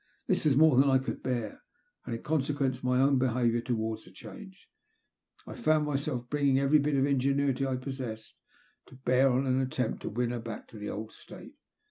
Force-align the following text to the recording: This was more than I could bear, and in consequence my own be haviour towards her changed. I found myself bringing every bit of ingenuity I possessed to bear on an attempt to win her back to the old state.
This 0.25 0.45
was 0.45 0.57
more 0.57 0.77
than 0.77 0.89
I 0.89 0.97
could 0.97 1.21
bear, 1.21 1.61
and 2.07 2.15
in 2.15 2.23
consequence 2.23 2.83
my 2.83 2.99
own 2.99 3.19
be 3.19 3.27
haviour 3.27 3.63
towards 3.63 4.05
her 4.05 4.11
changed. 4.11 4.65
I 5.45 5.53
found 5.53 5.85
myself 5.85 6.27
bringing 6.27 6.57
every 6.57 6.79
bit 6.79 6.95
of 6.97 7.05
ingenuity 7.05 7.67
I 7.67 7.75
possessed 7.75 8.35
to 8.87 8.95
bear 8.95 9.29
on 9.29 9.45
an 9.45 9.61
attempt 9.61 10.01
to 10.01 10.09
win 10.09 10.31
her 10.31 10.39
back 10.39 10.67
to 10.69 10.79
the 10.79 10.89
old 10.89 11.11
state. 11.11 11.53